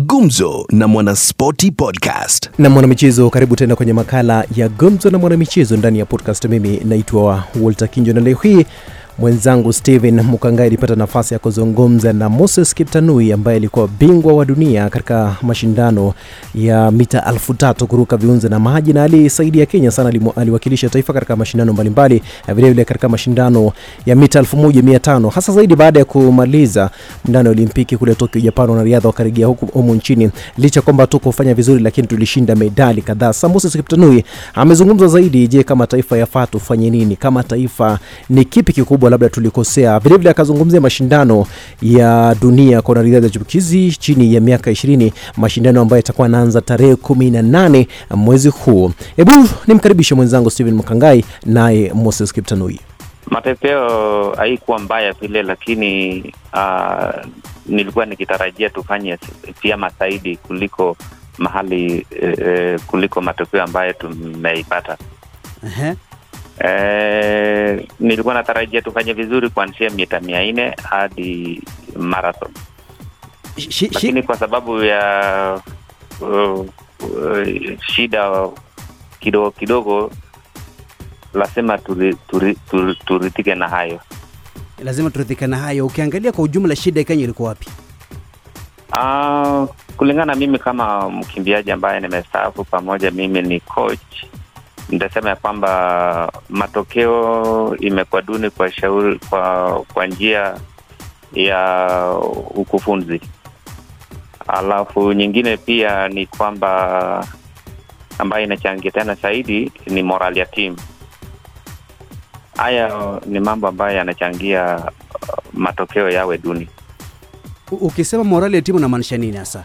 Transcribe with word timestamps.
Gumzo 0.00 0.66
na 0.72 0.88
Mwanaspoti 0.88 1.70
Podcast. 1.70 2.50
na 2.58 2.70
mwanamichezo 2.70 3.30
karibu 3.30 3.56
tena 3.56 3.76
kwenye 3.76 3.92
makala 3.92 4.44
ya 4.56 4.68
gumzo 4.68 5.10
na 5.10 5.18
mwanamichezo 5.18 5.76
ndani 5.76 5.98
ya 5.98 6.06
podcast 6.06 6.44
mimi 6.44 6.80
naitwa 6.84 7.44
walter 7.60 7.88
kinjo 7.90 8.12
na 8.12 8.20
leo 8.20 8.38
hii 8.42 8.66
mwenzangu 9.18 9.72
Steven 9.72 10.20
mukangai 10.22 10.66
alipata 10.66 10.94
nafasi 10.96 11.34
ya 11.34 11.38
kuzungumza 11.40 12.12
na 12.12 12.28
moses 12.28 12.74
kiptanui 12.74 13.32
ambaye 13.32 13.56
alikuwa 13.56 13.88
bingwa 13.88 14.32
wa 14.32 14.44
dunia 14.44 14.88
katika 14.90 15.36
mashindano 15.42 16.14
ya 16.54 16.90
mita 16.90 17.24
elfu 17.32 17.54
tatu 17.54 17.86
kuruka 17.86 18.16
viunzi 18.16 18.48
na 18.48 18.58
maji 18.58 18.92
na 18.92 19.02
alisaidia 19.04 19.66
kenya 19.66 19.90
sana 19.90 20.12
aliwakilisha 20.36 20.88
taifa 20.88 21.12
katika 21.12 21.36
mashindano 21.36 21.72
mbalimbali 21.72 22.22
na 22.48 22.54
vilevile 22.54 22.84
katika 22.84 23.08
mashindano 23.08 23.72
ya 24.06 24.16
mita 24.16 24.40
1500 24.40 25.30
hasa 25.30 25.52
zaidi 25.52 25.76
baada 25.76 25.98
ya 25.98 26.04
kumaliza 26.04 26.90
mdano 27.28 27.48
ya 27.48 27.50
olimpiki 27.50 27.96
kule 27.96 28.14
tokyo 28.14 28.40
japan 28.40 28.70
wanariadha 28.70 29.08
wakarejea 29.08 29.46
huku 29.46 29.66
humu 29.66 29.94
nchini. 29.94 30.30
Licha 30.58 30.82
kwamba 30.82 31.06
tu 31.06 31.18
kufanya 31.20 31.54
vizuri 31.54 31.82
lakini 31.82 32.06
tulishinda 32.06 32.54
medali 32.56 33.02
kadhaa. 33.02 33.32
Sasa 33.32 33.48
Moses 33.48 33.72
Kiptanui 33.72 34.24
amezungumza 34.54 35.06
zaidi 35.06 35.48
je 35.48 35.62
kama 35.62 35.86
taifa 35.86 36.18
yafaa 36.18 36.46
tufanye 36.46 36.90
nini? 36.90 37.16
Kama 37.16 37.42
taifa 37.42 37.98
ni 38.30 38.44
kipi 38.44 38.72
kikubwa 38.72 39.07
labda 39.10 39.28
tulikosea 39.28 39.98
vilevile 39.98 40.30
akazungumzia 40.30 40.80
mashindano 40.80 41.46
ya 41.82 42.36
dunia 42.40 42.82
kwa 42.82 42.92
wanariadha 42.94 43.28
chipukizi 43.28 43.90
chini 43.90 44.34
ya 44.34 44.40
miaka 44.40 44.70
20 44.70 45.12
mashindano 45.36 45.80
ambayo 45.80 45.98
yatakuwa 45.98 46.26
yanaanza 46.26 46.60
tarehe 46.60 46.92
18 46.92 47.86
mwezi 48.10 48.48
huu 48.48 48.92
hebu 49.16 49.48
nimkaribishe 49.66 50.14
mwenzangu 50.14 50.50
Steven 50.50 50.74
Mkangai 50.74 51.24
naye 51.46 51.92
Moses 51.94 52.32
Kiptanui 52.32 52.80
Matokeo 53.30 54.32
haikuwa 54.36 54.78
mbaya 54.78 55.12
vile, 55.12 55.42
lakini 55.42 56.20
uh, 56.54 57.24
nilikuwa 57.66 58.06
nikitarajia 58.06 58.70
tufanye 58.70 59.18
vyema 59.62 59.90
zaidi 59.98 60.36
kuliko 60.36 60.96
mahali 61.38 62.06
eh, 62.22 62.80
kuliko 62.86 63.20
matokeo 63.20 63.62
ambayo 63.62 63.92
tumeipata. 63.92 64.96
Ehe. 65.66 65.94
Eh, 66.60 67.86
nilikuwa 68.00 68.34
natarajia 68.34 68.82
tufanye 68.82 69.12
vizuri 69.12 69.50
kuanzia 69.50 69.90
mita 69.90 70.20
mia 70.20 70.52
nne 70.52 70.74
hadi 70.82 71.62
marathon, 71.96 72.50
lakini 73.92 74.22
kwa 74.22 74.36
sababu 74.36 74.82
ya 74.84 75.60
uh, 76.20 76.60
uh, 76.60 76.66
shida 77.86 78.48
kidogo 79.20 79.50
kidogo 79.50 80.10
lazima 81.34 81.78
turi, 81.78 82.14
turi, 82.28 82.54
turi, 82.70 82.94
turitike 83.06 83.54
na 83.54 83.68
hayo. 83.68 84.00
lazima 84.84 85.10
turidhike 85.10 85.46
na 85.46 85.56
hayo. 85.56 85.86
Ukiangalia 85.86 86.32
kwa 86.32 86.44
ujumla, 86.44 86.76
shida 86.76 87.00
ya 87.00 87.04
Kenya 87.04 87.24
ilikuwa 87.24 87.48
wapi? 87.48 87.68
Uh, 88.92 89.68
kulingana 89.96 90.34
mimi 90.34 90.58
kama 90.58 91.10
mkimbiaji 91.10 91.70
ambaye 91.70 92.00
nimestaafu 92.00 92.64
pamoja, 92.64 93.10
mimi 93.10 93.42
ni 93.42 93.60
coach, 93.60 94.24
nitasema 94.88 95.28
ya 95.30 95.36
kwamba 95.36 96.32
matokeo 96.48 97.76
imekuwa 97.80 98.22
duni 98.22 98.50
kwa 98.50 98.72
shauri 98.72 99.18
kwa, 99.30 99.72
kwa 99.94 100.06
njia 100.06 100.54
ya 101.32 102.12
ukufunzi. 102.54 103.20
Alafu 104.48 105.12
nyingine 105.12 105.56
pia 105.56 106.08
ni 106.08 106.26
kwamba 106.26 107.26
ambayo 108.18 108.44
inachangia 108.44 108.90
tena 108.90 109.14
zaidi 109.14 109.72
ni 109.86 110.02
moral 110.02 110.38
ya 110.38 110.46
timu. 110.46 110.76
Haya 112.56 113.20
ni 113.26 113.40
mambo 113.40 113.68
ambayo 113.68 113.96
yanachangia 113.96 114.76
uh, 115.22 115.38
matokeo 115.54 116.10
yawe 116.10 116.38
duni. 116.38 116.68
Ukisema 117.70 118.24
morali 118.24 118.56
ya 118.56 118.62
timu 118.62 118.78
unamaanisha 118.78 119.16
nini 119.16 119.36
hasa? 119.36 119.64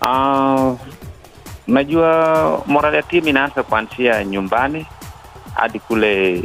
Ah, 0.00 0.74
Unajua, 1.72 2.62
morali 2.66 2.96
ya 2.96 3.02
timu 3.02 3.28
inaanza 3.28 3.62
kuanzia 3.62 4.24
nyumbani 4.24 4.86
hadi 5.54 5.80
kule 5.80 6.42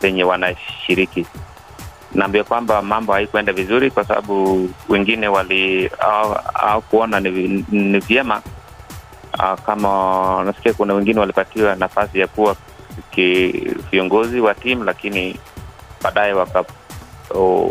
penye 0.00 0.20
e, 0.20 0.24
wanashiriki. 0.24 1.26
Naambia 2.14 2.44
kwamba 2.44 2.82
mambo 2.82 3.12
haikuenda 3.12 3.52
vizuri 3.52 3.90
kwa 3.90 4.04
sababu 4.04 4.68
wengine 4.88 5.28
wali 5.28 5.90
hawakuona 6.54 7.20
ni, 7.20 7.64
ni 7.70 7.98
vyema 7.98 8.42
kama 9.66 10.42
nasikia 10.44 10.72
kuna 10.72 10.94
wengine 10.94 11.20
walipatiwa 11.20 11.76
nafasi 11.76 12.18
ya 12.20 12.26
kuwa 12.26 12.56
viongozi 13.90 14.40
wa 14.40 14.54
timu 14.54 14.84
lakini 14.84 15.36
baadaye 16.02 16.32
waka, 16.32 16.64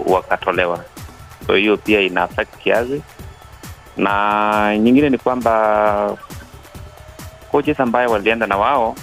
wakatolewa. 0.07 0.83
So 1.47 1.55
hiyo 1.55 1.77
pia 1.77 2.01
ina 2.01 2.23
affect 2.23 2.57
kiasi 2.57 3.01
na 3.97 4.77
nyingine 4.77 5.09
ni 5.09 5.17
kwamba 5.17 6.17
coaches 7.51 7.79
ambaye 7.79 8.07
walienda 8.07 8.47
na 8.47 8.57
wao 8.57 8.95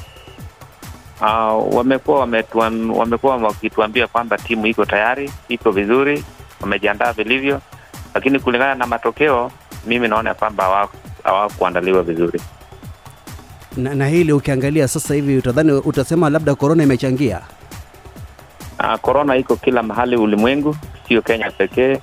uh, 1.22 1.75
wamekuwa 2.98 3.36
wakituambia 3.36 4.06
kwamba 4.06 4.38
timu 4.38 4.66
iko 4.66 4.84
tayari, 4.84 5.30
iko 5.48 5.70
vizuri, 5.70 6.25
wamejiandaa 6.60 7.12
vilivyo, 7.12 7.60
lakini 8.14 8.38
kulingana 8.41 8.75
na 8.75 8.86
matokeo, 8.86 9.50
mimi 9.86 10.08
naona 10.08 10.34
kwamba 10.34 10.88
hawakuandaliwa 11.24 12.03
vizuri. 12.03 12.41
Na, 13.76 13.94
na 13.94 14.06
hili 14.09 14.32
ukiangalia 14.32 14.88
sasa 14.88 15.14
hivi 15.14 15.36
utadhani 15.36 15.72
utasema 15.72 16.30
labda 16.30 16.54
korona 16.54 16.82
imechangia. 16.82 17.41
Uh, 18.80 19.36
iko 19.38 19.56
kila 19.56 19.82
mahali 19.82 20.16
ulimwengu, 20.16 20.76
sio 21.09 21.22
Kenya 21.22 21.50
pekee, 21.50 21.98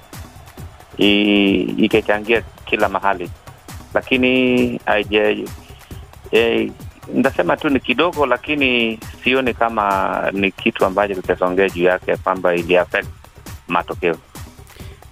I- 0.99 1.61
ikichangia 1.77 2.41
kila 2.65 2.89
mahali, 2.89 3.29
lakini 3.93 4.81
haija 4.85 5.35
e, 6.31 6.71
nitasema 7.13 7.57
tu 7.57 7.69
ni 7.69 7.79
kidogo, 7.79 8.25
lakini 8.25 8.99
sioni 9.23 9.53
kama 9.53 10.23
ni 10.33 10.51
kitu 10.51 10.85
ambacho 10.85 11.15
tutasongea 11.15 11.69
juu 11.69 11.83
yake 11.83 12.17
kwamba 12.17 12.55
ili 12.55 12.77
affect 12.77 13.07
matokeo. 13.67 14.15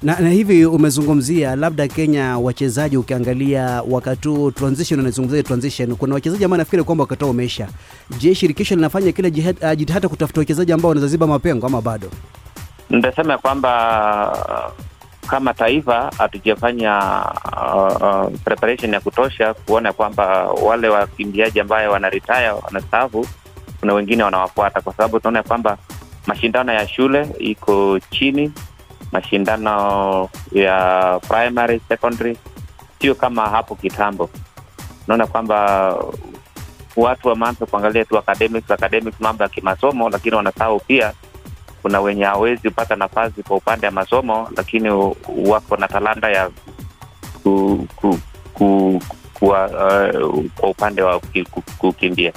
Na, 0.04 0.20
na 0.20 0.30
hivi 0.30 0.66
umezungumzia 0.66 1.56
labda 1.56 1.88
Kenya 1.88 2.38
wachezaji, 2.38 2.98
ukiangalia 2.98 3.84
wakati 3.90 4.28
huu 4.28 4.52
transition, 4.52 5.00
unazungumzia 5.00 5.44
transition, 5.44 5.96
kuna 5.96 6.14
wachezaji 6.14 6.44
ambao 6.44 6.58
nafikiri 6.58 6.84
kwamba 6.84 7.02
wakati 7.04 7.24
umeisha. 7.24 7.68
Je, 8.18 8.36
shirikisho 8.36 8.76
linafanya 8.76 9.12
kila 9.12 9.30
jitihada 9.76 10.10
kutafuta 10.10 10.42
wachezaji 10.42 10.72
ambao 10.72 10.90
wanaweza 10.90 11.12
ziba 11.12 11.28
mapengo 11.28 11.68
ama 11.68 11.82
bado? 11.82 12.08
Nitasema 12.90 13.38
kwamba 13.38 13.72
kama 15.28 15.54
taifa 15.54 16.12
hatujafanya 16.18 17.24
uh, 17.46 18.02
uh, 18.02 18.32
preparation 18.44 18.94
ya 18.94 19.00
kutosha 19.00 19.54
kuona 19.54 19.94
kwamba 19.94 20.44
wale 20.48 20.90
wakimbiaji 20.90 21.60
ambayo 21.60 21.92
wanaritaya 21.92 22.56
wanastaafu, 22.56 23.28
kuna 23.80 23.94
wengine 23.94 24.24
wanawafuata, 24.24 24.82
kwa 24.82 24.94
sababu 24.94 25.20
tunaona 25.20 25.44
kwamba 25.44 25.78
mashindano 26.28 26.74
ya 26.74 26.88
shule 26.88 27.30
iko 27.40 28.00
chini, 28.10 28.52
mashindano 29.12 30.30
ya 30.52 31.20
primary 31.28 31.82
secondary 31.90 32.38
sio 33.02 33.16
kama 33.16 33.50
hapo 33.50 33.76
kitambo. 33.76 34.30
Unaona 35.08 35.28
kwamba 35.28 35.58
watu 36.96 37.28
wameanza 37.28 37.66
kuangalia 37.66 38.06
tu 38.06 38.18
academics, 38.18 38.72
academics, 38.72 39.16
mambo 39.20 39.44
ya 39.44 39.50
kimasomo, 39.50 40.10
lakini 40.10 40.36
wanasahau 40.36 40.80
pia 40.80 41.14
kuna 41.88 42.02
wenye 42.02 42.24
hawezi 42.24 42.70
kupata 42.70 42.96
nafasi 42.96 43.44
kwa 43.44 43.58
upande 43.58 43.86
wa 43.88 43.92
masomo 43.92 44.50
lakini 44.58 44.90
wako 45.46 45.78
na 45.78 45.88
talanta 45.88 46.30
ya 46.32 46.50
ku, 47.44 47.88
ku, 47.96 48.20
ku, 48.54 49.02
kuwa, 49.34 49.66
uh, 49.68 50.44
kwa 50.60 50.70
upande 50.70 51.02
wa 51.02 51.20
ki- 51.20 51.44
ku- 51.44 51.64
kukimbia 51.78 52.34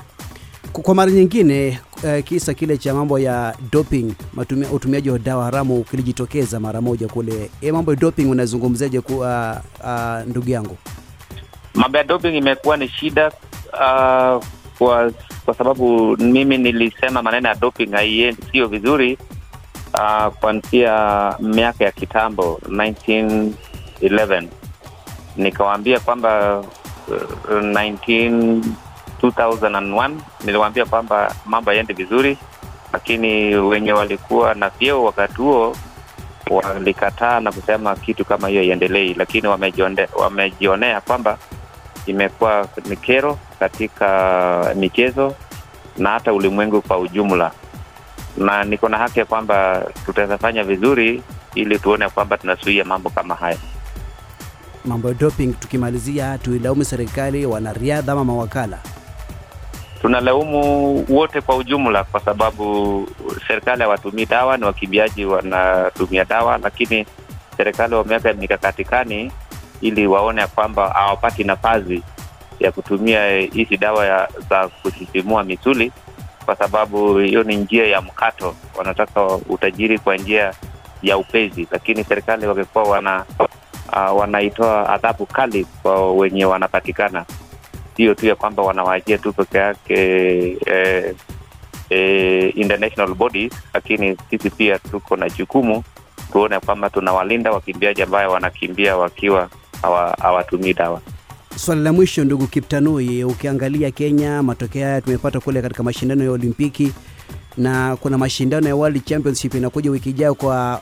Kwa- 0.73 0.95
mara 0.95 1.11
nyingine 1.11 1.81
uh, 2.05 2.25
kisa 2.25 2.55
kile 2.55 2.79
cha 2.79 2.95
mambo 2.95 3.19
ya 3.19 3.55
doping, 3.73 4.15
matumia, 4.35 4.69
utumiaji 4.71 5.11
wa 5.11 5.19
dawa 5.19 5.45
haramu 5.45 5.85
kilijitokeza 5.85 6.61
mara 6.61 6.81
moja 6.81 7.09
kule. 7.09 7.51
E, 7.61 7.73
mambo 7.73 7.91
ya 7.93 7.97
doping 7.97 8.31
unazungumziaje 8.31 9.01
kwa 9.01 9.61
uh, 9.85 10.31
ndugu 10.31 10.51
yangu? 10.51 10.77
mambo 11.75 11.99
ya 11.99 12.05
doping 12.05 12.37
imekuwa 12.37 12.77
ni 12.77 12.89
shida 12.89 13.29
uh, 13.73 14.45
kwa 14.79 15.13
kwa 15.45 15.55
sababu 15.59 16.17
mimi 16.17 16.59
nilisema 16.59 17.23
maneno 17.23 17.49
ya 17.49 17.55
doping 17.55 17.91
haiendi 17.93 18.43
sio 18.53 18.69
vizuri 18.69 19.19
uh, 20.01 20.33
kuanzia 20.41 20.95
miaka 21.41 21.85
ya 21.85 21.93
kitambo 21.93 22.61
1911 22.69 24.47
nikawaambia 25.37 26.01
kwamba 26.01 26.59
uh, 27.09 27.17
19 27.51 28.63
2001 29.23 30.11
niliwaambia 30.45 30.85
kwamba 30.85 31.35
mambo 31.47 31.73
yaende 31.73 31.95
vizuri 31.95 32.39
lakini 32.93 33.55
wenye 33.57 33.93
walikuwa 33.93 34.55
na 34.55 34.69
vyeo 34.69 35.05
wakati 35.05 35.35
huo 35.35 35.77
walikataa 36.51 37.41
na 37.41 37.53
kusema 37.53 37.97
kitu 37.97 38.25
kama 38.25 38.49
hiyo 38.49 38.63
iendelei 38.63 39.15
lakini 39.15 39.49
wamejionea, 39.49 40.09
wamejionea 40.17 41.01
kwamba 41.01 41.39
imekuwa 42.07 42.69
ni 42.89 42.97
kero 42.97 43.39
katika 43.59 44.75
michezo 44.77 45.35
na 45.99 46.11
hata 46.11 46.33
ulimwengu 46.33 46.83
kwa 46.83 46.99
ujumla 46.99 47.53
na 48.37 48.65
niko 48.65 48.89
na 48.89 48.99
haki 48.99 49.19
ya 49.19 49.25
kwamba 49.25 49.87
tutawezafanya 50.07 50.65
vizuri 50.65 51.23
ili 51.55 51.79
tuone 51.79 52.09
kwamba 52.09 52.39
tunazuia 52.39 52.85
mambo 52.85 53.11
kama 53.11 53.35
haya 53.35 53.57
mambo 54.85 55.09
ya 55.09 55.15
doping, 55.15 55.55
tukimalizia, 55.61 56.39
tuilaumu 56.39 56.85
serikali, 56.85 57.47
wanariadha 57.47 58.13
ama 58.13 58.25
mawakala? 58.25 58.79
tunalaumu 60.01 61.05
wote 61.09 61.41
kwa 61.41 61.57
ujumla, 61.57 62.05
kwa 62.05 62.21
sababu 62.21 63.09
serikali 63.49 63.83
hawatumii 63.83 64.27
dawa, 64.27 64.57
ni 64.57 64.65
wakimbiaji 64.65 65.25
wanatumia 65.25 66.25
dawa, 66.25 66.59
lakini 66.59 67.07
serikali 67.57 67.95
wameweka 67.95 68.33
mikakatikani 68.33 69.33
ili 69.81 70.07
waone 70.07 70.41
ya 70.41 70.47
kwamba 70.47 70.89
hawapati 70.89 71.45
nafasi 71.45 72.03
ya 72.61 72.73
kutumia 72.73 73.29
hizi 73.37 73.77
dawa 73.77 74.29
za 74.51 74.69
kusisimua 74.69 75.45
misuli, 75.45 75.93
kwa 76.45 76.57
sababu 76.57 77.19
hiyo 77.19 77.43
ni 77.43 77.57
njia 77.57 77.87
ya 77.87 78.01
mkato. 78.01 78.55
Wanataka 78.79 79.27
utajiri 79.27 79.99
kwa 79.99 80.17
njia 80.17 80.55
ya 81.03 81.19
upezi, 81.19 81.69
lakini 81.71 82.05
serikali 82.05 82.47
wangekuwa 82.47 82.85
wana 82.85 83.25
uh, 83.93 84.19
wanaitoa 84.21 84.89
adhabu 84.89 85.27
kali 85.27 85.65
kwa 85.83 86.13
wenye 86.13 86.45
wanapatikana 86.45 87.25
sio 87.97 88.15
tu 88.15 88.27
ya 88.27 88.35
kwamba 88.37 88.63
wanawaachia 88.63 89.19
tu 89.19 89.33
peke 89.33 89.59
yake 89.59 89.95
eh, 90.67 91.15
eh, 91.91 92.53
international 92.57 93.15
bodies, 93.15 93.53
lakini 93.75 94.17
sisi 94.31 94.51
pia 94.51 94.79
tuko 94.79 95.17
na 95.17 95.29
jukumu 95.31 95.85
tuone 96.33 96.61
kwamba 96.61 96.91
tunawalinda 96.91 97.51
wakimbiaji 97.53 98.03
ambayo 98.03 98.31
wanakimbia 98.31 98.97
wakiwa 98.97 99.49
hawatumii 100.23 100.73
dawa. 100.75 101.01
Swali 101.61 101.81
la 101.83 101.93
mwisho 101.93 102.25
ndugu 102.25 102.47
Kiptanui, 102.47 103.25
ukiangalia 103.25 103.91
Kenya, 103.91 104.43
matokeo 104.43 104.85
haya 104.87 105.01
tumepata 105.01 105.41
kule 105.41 105.63
katika 105.63 105.83
mashindano 105.83 106.25
ya 106.25 106.31
Olimpiki 106.31 106.93
na 107.57 107.97
kuna 107.97 108.19
mashindano 108.19 108.69
ya 108.69 108.75
World 108.77 109.05
Championship 109.05 109.55
inakuja 109.55 109.91
wiki 109.91 110.11
ijayo 110.11 110.35
kwa 110.35 110.81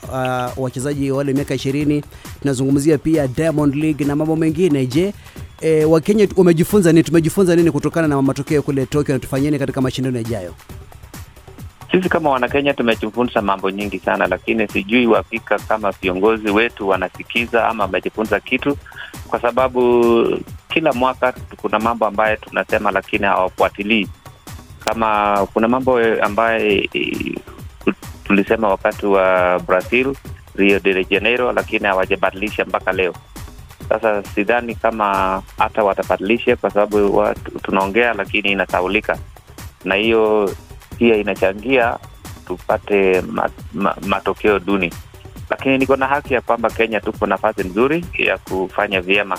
uh, 0.57 0.63
wachezaji 0.65 1.11
wale 1.11 1.33
miaka 1.33 1.55
20. 1.55 2.03
Tunazungumzia 2.41 2.99
pia 2.99 3.27
Diamond 3.29 3.75
League 3.75 4.05
na 4.07 4.17
mambo 4.17 4.37
mengine. 4.37 4.87
Je, 4.87 5.15
e, 5.61 5.85
Wakenya 5.85 6.29
wamejifunza 6.37 6.93
nini? 6.93 7.03
Tumejifunza 7.05 7.57
nini 7.57 7.71
kutokana 7.71 8.09
na 8.09 8.23
matokeo 8.23 8.63
kule 8.63 8.87
Tokyo 8.87 9.15
na 9.15 9.19
tufanyeni 9.19 9.59
katika 9.59 9.81
mashindano 9.81 10.17
yajayo? 10.19 10.55
Sisi 11.93 12.09
kama 12.09 12.31
Wanakenya 12.31 12.75
tumejifunza 12.75 13.43
mambo 13.43 13.71
nyingi 13.71 13.99
sana, 13.99 14.27
lakini 14.27 14.69
sijui 14.69 15.07
wafika 15.07 15.59
kama 15.59 15.93
viongozi 16.03 16.51
wetu 16.51 16.89
wanasikiza 16.89 17.69
ama 17.69 17.85
wamejifunza 17.85 18.41
kitu, 18.41 18.77
kwa 19.29 19.41
sababu 19.41 19.81
kila 20.69 20.93
mwaka 20.93 21.33
kuna 21.57 21.79
mambo 21.79 22.07
ambayo 22.07 22.37
tunasema, 22.37 22.91
lakini 22.91 23.27
hawafuatilii. 23.27 24.09
Kama 24.85 25.37
kuna 25.53 25.69
mambo 25.69 25.99
ambayo 26.23 26.67
eh, 26.93 27.37
tulisema 28.25 28.69
wakati 28.69 29.07
wa 29.07 29.59
Brazil, 29.59 30.15
Rio 30.57 30.81
de 30.81 31.05
Janeiro, 31.05 31.53
lakini 31.53 31.87
hawajabadilisha 31.87 32.65
mpaka 32.65 32.93
leo. 32.93 33.15
Sasa 33.89 34.23
sidhani 34.23 34.75
kama 34.75 35.43
hata 35.59 35.85
watabadilisha, 35.85 36.57
kwa 36.57 36.71
sababu 36.71 37.25
tunaongea 37.63 38.15
lakini 38.15 38.53
inasaulika, 38.53 39.19
na 39.85 39.95
hiyo 39.95 40.55
pia 40.99 41.17
inachangia 41.17 41.99
tupate 42.47 43.21
mat, 43.21 43.53
ma, 43.75 43.97
matokeo 44.07 44.59
duni, 44.59 44.93
lakini 45.51 45.79
niko 45.79 45.97
na 45.97 46.07
haki 46.07 46.35
ya 46.35 46.41
kwamba 46.41 46.71
Kenya 46.71 47.01
tuko 47.01 47.27
nafasi 47.27 47.63
nzuri 47.65 48.05
ya 48.19 48.39
kufanya 48.39 49.01
vyema 49.01 49.39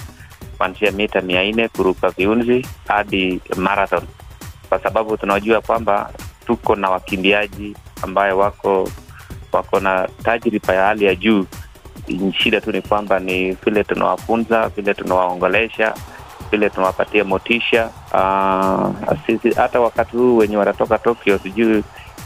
kuanzia 0.59 0.91
mita 0.91 1.21
mia 1.21 1.43
nne 1.43 1.67
kuruka 1.71 2.09
viunzi 2.09 2.65
hadi 2.87 3.39
marathon, 3.57 4.03
kwa 4.69 4.79
sababu 4.79 5.17
tunajua 5.17 5.61
kwamba 5.61 6.11
tuko 6.47 6.75
na 6.75 6.89
wakimbiaji 6.89 7.75
ambayo 8.01 8.37
wako 8.37 8.89
wako 9.51 9.79
na 9.79 10.07
tajriba 10.23 10.73
ya 10.73 10.85
hali 10.85 11.05
ya 11.05 11.15
juu. 11.15 11.45
Shida 12.37 12.61
tu 12.61 12.71
ni 12.71 12.81
kwamba 12.81 13.19
ni 13.19 13.51
vile 13.51 13.83
tunawafunza, 13.83 14.69
vile 14.69 14.93
tunawaongelesha, 14.93 15.93
vile 16.51 16.69
tunawapatia 16.69 17.23
motisha. 17.23 17.89
Uh, 18.13 19.17
sisi 19.25 19.51
hata 19.53 19.79
wakati 19.79 20.17
huu 20.17 20.37
wenye 20.37 20.57
watatoka 20.57 20.97
Tokyo, 20.97 21.39
sijui 21.39 21.83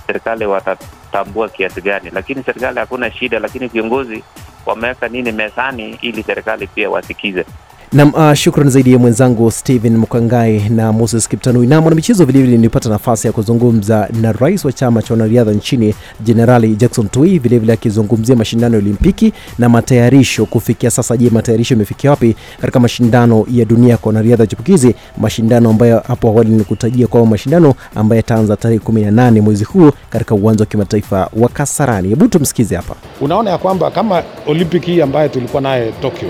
serikali 0.08 0.46
watatambua 0.46 1.50
kiasi 1.50 1.82
gani, 1.82 2.10
lakini 2.14 2.44
serikali 2.44 2.80
hakuna 2.80 3.12
shida, 3.12 3.40
lakini 3.40 3.68
viongozi 3.68 4.24
wameweka 4.66 5.08
nini 5.08 5.32
mezani 5.32 5.98
ili 6.02 6.24
serikali 6.24 6.68
pia 6.68 6.90
wasikize. 6.90 7.46
Nam, 7.94 8.14
uh, 8.14 8.34
shukran 8.34 8.70
zaidi 8.70 8.92
ya 8.94 9.00
mwenzangu 9.00 9.52
Stephen 9.52 9.98
Mkangai 9.98 10.70
na 10.70 10.92
Moses 10.94 11.28
Kiptanui. 11.30 11.68
Na 11.68 11.82
mwanamichezo 11.82 12.26
vilevile 12.26 12.58
nilipata 12.58 12.90
nafasi 12.90 13.28
ya 13.28 13.34
kuzungumza 13.34 14.10
na 14.22 14.32
rais 14.32 14.66
wa 14.66 14.72
chama 14.74 15.02
cha 15.02 15.14
wanariadha 15.14 15.52
nchini 15.52 15.96
Jenerali 16.24 16.76
Jackson 16.76 17.10
Tui, 17.10 17.40
vilevile 17.40 17.74
akizungumzia 17.74 18.36
mashindano 18.36 18.76
ya 18.76 18.82
Olimpiki 18.82 19.34
na 19.60 19.70
matayarisho 19.70 20.46
kufikia 20.46 20.92
sasa. 20.92 21.18
Je, 21.18 21.30
matayarisho 21.30 21.74
yamefikia 21.74 22.10
wapi 22.10 22.36
katika 22.62 22.80
mashindano 22.80 23.46
ya 23.52 23.66
dunia 23.66 23.98
kwa 23.98 24.10
wanariadha 24.10 24.48
chipukizi, 24.48 24.96
mashindano 25.18 25.70
ambayo 25.70 26.00
hapo 26.08 26.28
awali 26.28 26.50
nilikutajia 26.50 27.08
kwamba 27.08 27.30
mashindano 27.30 27.74
ambayo 27.96 28.18
yataanza 28.18 28.56
tarehe 28.58 28.80
18 28.86 29.42
mwezi 29.42 29.64
huu 29.64 29.92
katika 30.10 30.36
uwanja 30.36 30.62
wa 30.62 30.66
kimataifa 30.66 31.30
wa 31.38 31.50
Kasarani. 31.50 32.10
Hebu 32.10 32.28
tumsikize 32.28 32.76
hapa. 32.76 32.96
Unaona 33.22 33.50
ya 33.50 33.58
kwamba 33.58 33.92
kama 33.92 34.24
Olimpiki 34.48 34.92
hii 34.92 35.02
ambayo 35.02 35.30
tulikuwa 35.30 35.62
naye 35.62 35.92
Tokyo, 36.02 36.30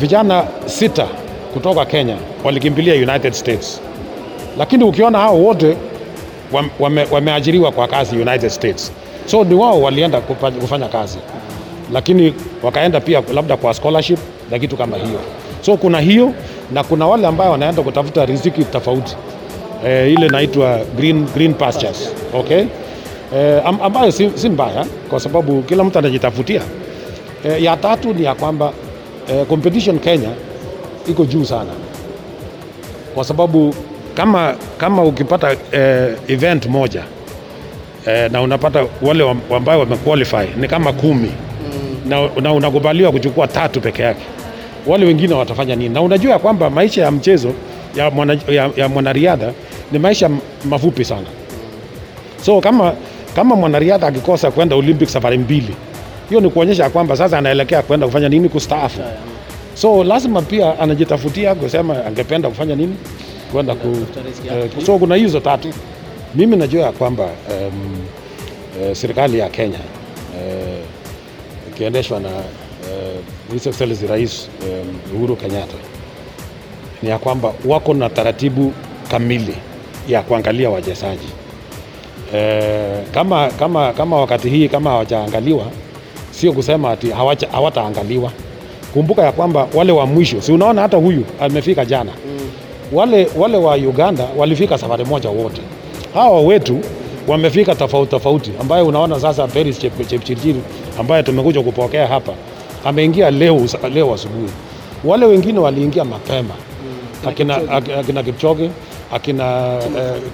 vijana 0.00 0.44
sita 0.66 1.06
kutoka 1.54 1.84
Kenya 1.84 2.16
walikimbilia 2.44 2.94
United 2.94 3.32
States, 3.32 3.80
lakini 4.58 4.84
ukiona 4.84 5.18
hao 5.18 5.38
wote 5.38 5.76
wame, 6.80 7.06
wameajiriwa 7.10 7.72
kwa 7.72 7.88
kazi 7.88 8.16
United 8.16 8.50
States, 8.50 8.92
so 9.26 9.44
ni 9.44 9.54
wao 9.54 9.82
walienda 9.82 10.20
kufanya 10.60 10.88
kazi, 10.88 11.18
lakini 11.92 12.34
wakaenda 12.62 13.00
pia 13.00 13.22
labda 13.34 13.56
kwa 13.56 13.74
scholarship 13.74 14.18
na 14.50 14.58
kitu 14.58 14.76
kama 14.76 14.96
hiyo. 14.96 15.20
So 15.60 15.76
kuna 15.76 16.00
hiyo 16.00 16.32
na 16.72 16.84
kuna 16.84 17.06
wale 17.06 17.26
ambao 17.26 17.50
wanaenda 17.52 17.82
kutafuta 17.82 18.26
riziki 18.26 18.64
tofauti 18.64 19.16
e, 19.86 20.12
ile 20.12 20.26
inaitwa 20.26 20.80
green, 20.96 21.26
green 21.34 21.54
pastures 21.54 22.12
okay? 22.34 22.64
E, 23.36 23.60
ambayo 23.82 24.12
si, 24.12 24.30
si 24.34 24.48
mbaya 24.48 24.86
kwa 25.10 25.20
sababu 25.20 25.62
kila 25.62 25.84
mtu 25.84 25.98
anajitafutia. 25.98 26.62
E, 27.44 27.62
ya 27.64 27.76
tatu 27.76 28.14
ni 28.14 28.24
ya 28.24 28.34
kwamba 28.34 28.72
eh, 29.32 29.46
competition 29.46 29.98
Kenya 29.98 30.28
iko 31.08 31.24
juu 31.24 31.44
sana 31.44 31.70
kwa 33.14 33.24
sababu 33.24 33.74
kama, 34.14 34.54
kama 34.78 35.02
ukipata 35.04 35.56
eh, 35.72 36.14
event 36.28 36.66
moja 36.66 37.02
eh, 38.06 38.30
na 38.32 38.42
unapata 38.42 38.86
wale 39.02 39.36
ambao 39.56 39.80
wamequalify 39.80 40.46
ni 40.56 40.68
kama 40.68 40.92
kumi 40.92 41.32
na, 42.06 42.28
na 42.42 42.52
unakubaliwa 42.52 43.12
kuchukua 43.12 43.48
tatu 43.48 43.80
peke 43.80 44.02
yake, 44.02 44.22
wale 44.86 45.06
wengine 45.06 45.34
watafanya 45.34 45.76
nini? 45.76 45.94
Na 45.94 46.02
unajua 46.02 46.38
kwamba 46.38 46.70
maisha 46.70 47.02
ya 47.02 47.10
mchezo 47.10 47.52
ya, 47.96 48.10
mwana, 48.10 48.36
ya, 48.48 48.70
ya 48.76 48.88
mwanariadha 48.88 49.52
ni 49.92 49.98
maisha 49.98 50.30
mafupi 50.64 51.04
sana. 51.04 51.26
So 52.44 52.60
kama, 52.60 52.92
kama 53.36 53.56
mwanariadha 53.56 54.06
akikosa 54.06 54.50
kwenda 54.50 54.76
Olympic 54.76 55.08
safari 55.08 55.38
mbili, 55.38 55.74
hiyo 56.32 56.40
ni 56.40 56.50
kuonyesha 56.50 56.90
kwamba 56.90 57.16
sasa 57.16 57.38
anaelekea 57.38 57.82
kwenda 57.82 58.06
kufanya 58.06 58.28
nini? 58.28 58.48
Kustaafu. 58.48 59.00
So 59.74 60.04
lazima 60.04 60.42
pia 60.42 60.78
anajitafutia 60.80 61.54
kusema 61.54 62.04
angependa 62.06 62.48
kufanya 62.48 62.74
nini, 62.76 62.96
kwenda 63.52 63.74
ku, 63.74 63.88
uh, 63.88 64.84
so 64.84 64.98
kuna 64.98 65.14
hizo 65.14 65.40
tatu. 65.40 65.68
Mimi 66.34 66.56
najua 66.56 66.82
ya 66.82 66.92
kwamba 66.92 67.24
um, 67.24 67.96
uh, 68.90 68.96
serikali 68.96 69.38
ya 69.38 69.48
Kenya 69.48 69.78
ikiendeshwa 71.72 72.18
ikiendeshwa 72.18 72.20
na 72.20 72.28
uh, 72.28 73.52
His 73.52 73.66
Excellency 73.66 74.06
Rais 74.06 74.48
um, 74.62 75.16
Uhuru 75.16 75.36
Kenyatta 75.36 75.76
ni 77.02 77.08
ya 77.08 77.18
kwamba 77.18 77.52
wako 77.66 77.94
na 77.94 78.10
taratibu 78.10 78.72
kamili 79.10 79.54
ya 80.08 80.22
kuangalia 80.22 80.70
wachezaji 80.70 81.28
eh, 82.34 83.02
kama, 83.14 83.48
kama, 83.50 83.92
kama 83.92 84.16
wakati 84.20 84.48
hii 84.50 84.68
kama 84.68 84.90
hawajaangaliwa, 84.90 85.64
sio 86.32 86.52
kusema 86.52 86.90
ati 86.90 87.10
hawataangaliwa. 87.52 88.30
Kumbuka 88.94 89.22
ya 89.22 89.32
kwamba 89.32 89.66
wale 89.74 89.92
wa 89.92 90.06
mwisho, 90.06 90.40
si 90.40 90.52
unaona 90.52 90.82
hata 90.82 90.96
huyu 90.96 91.24
amefika 91.40 91.84
jana 91.84 92.12
wale, 92.92 93.28
wale 93.36 93.56
wa 93.58 93.74
Uganda 93.74 94.26
walifika 94.36 94.78
safari 94.78 95.04
moja 95.04 95.28
wote. 95.30 95.60
Hawa 96.14 96.40
wetu 96.40 96.78
wamefika 97.28 97.74
tofauti 97.74 98.10
tofauti, 98.10 98.50
ambayo 98.60 98.86
unaona 98.86 99.20
sasa 99.20 99.46
Peris 99.48 99.78
Chep- 99.78 100.06
Chepchirchir 100.06 100.54
ambaye 101.00 101.22
tumekuja 101.22 101.62
kupokea 101.62 102.06
hapa 102.06 102.32
ameingia 102.84 103.30
leo, 103.30 103.66
leo 103.94 104.14
asubuhi. 104.14 104.52
Wale 105.04 105.26
wengine 105.26 105.58
waliingia 105.58 106.04
mapema 106.04 106.54
akina, 107.28 107.56
akina, 107.70 107.98
akina 107.98 108.22
Kipchoge 108.22 108.70
akina 109.12 109.78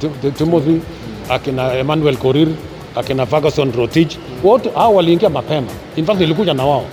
Timothy, 0.00 0.26
uh, 0.26 0.30
Timothy 0.30 0.30
Timothy 0.44 0.80
akina 1.28 1.74
Emmanuel 1.74 2.16
Korir 2.16 2.48
akina 2.98 3.26
Ferguson 3.26 3.72
Rotich 3.72 4.16
wote 4.44 4.70
hao 4.74 4.94
waliingia 4.94 5.28
mapema. 5.28 5.66
In 5.96 6.04
fact 6.04 6.20
nilikuja 6.20 6.54
na 6.54 6.64
wao 6.66 6.84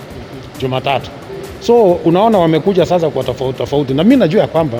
Jumatatu. 0.60 1.10
So 1.60 1.82
unaona 1.92 2.38
wamekuja 2.38 2.86
sasa 2.86 3.10
kwa 3.10 3.24
tofauti 3.24 3.58
tofauti, 3.58 3.94
na 3.94 4.04
mimi 4.04 4.16
najua 4.16 4.40
ya 4.40 4.46
kwamba 4.48 4.78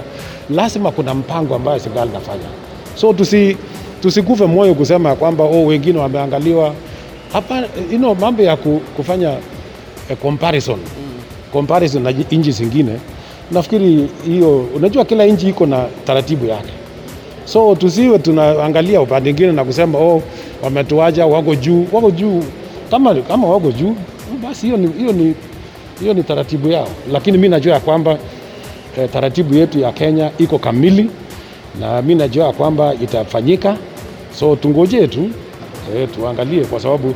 lazima 0.50 0.90
kuna 0.90 1.14
mpango 1.14 1.54
ambayo 1.54 1.78
serikali 1.78 2.10
inafanya. 2.10 2.46
So 2.94 3.12
tusi 3.12 3.56
tusikufe 4.02 4.46
moyo 4.46 4.74
kusema 4.74 5.14
kwamba 5.14 5.44
oh, 5.44 5.66
wengine 5.66 5.98
wameangaliwa. 5.98 6.74
Hapa 7.32 7.58
you 7.92 7.98
know, 7.98 8.14
mambo 8.14 8.42
ya 8.42 8.56
kufanya 8.96 9.30
eh, 10.10 10.16
comparison 10.22 10.78
comparison 11.52 12.02
na 12.02 12.10
nchi 12.10 12.52
zingine, 12.52 12.92
nafikiri 13.50 14.08
hiyo, 14.26 14.58
unajua 14.76 15.04
kila 15.04 15.24
nchi 15.24 15.48
iko 15.48 15.66
na 15.66 15.84
taratibu 16.04 16.46
yake, 16.46 16.72
so 17.44 17.74
tusiwe 17.74 18.18
tunaangalia 18.18 19.00
upande 19.00 19.30
mwingine 19.30 19.52
na 19.52 19.64
kusema 19.64 19.98
oh, 19.98 20.22
wametuacha 20.62 21.26
wako 21.26 21.54
juu, 21.54 21.86
wako 21.92 22.10
juu. 22.10 22.42
Kama, 22.90 23.14
kama 23.14 23.48
wako 23.48 23.72
juu 23.72 23.96
basi 24.42 24.66
hiyo 24.66 24.76
ni, 24.78 24.88
hiyo 24.98 25.12
ni, 25.12 25.34
hiyo 26.00 26.14
ni 26.14 26.22
taratibu 26.22 26.68
yao, 26.68 26.88
lakini 27.12 27.38
mi 27.38 27.48
najua 27.48 27.74
ya 27.74 27.80
kwamba 27.80 28.18
eh, 28.98 29.08
taratibu 29.12 29.54
yetu 29.54 29.78
ya 29.78 29.92
Kenya 29.92 30.30
iko 30.38 30.58
kamili 30.58 31.10
na 31.80 32.02
mi 32.02 32.14
najua 32.14 32.46
ya 32.46 32.52
kwamba 32.52 32.94
itafanyika, 32.94 33.76
so 34.38 34.56
tungoje 34.56 35.06
tu 35.08 35.30
eh, 35.96 36.08
tuangalie, 36.14 36.64
kwa 36.64 36.80
sababu 36.80 37.14